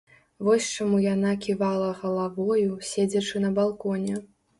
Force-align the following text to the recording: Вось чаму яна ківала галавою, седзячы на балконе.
Вось 0.45 0.69
чаму 0.77 1.01
яна 1.13 1.33
ківала 1.43 1.89
галавою, 1.99 2.63
седзячы 2.93 3.43
на 3.45 3.53
балконе. 3.61 4.17